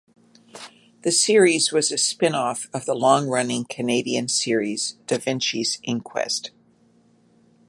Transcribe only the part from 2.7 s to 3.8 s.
of the long-running